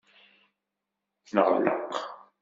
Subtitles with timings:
[1.35, 1.91] Neɣleq.